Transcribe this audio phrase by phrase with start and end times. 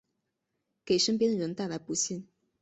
[0.83, 2.27] 给身边的人带来不幸